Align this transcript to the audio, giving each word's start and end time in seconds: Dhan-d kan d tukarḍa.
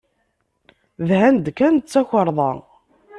Dhan-d 1.07 1.45
kan 1.57 1.75
d 1.77 1.85
tukarḍa. 1.91 2.49